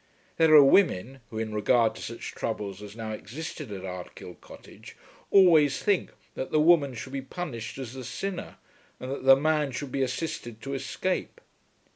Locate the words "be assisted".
9.91-10.59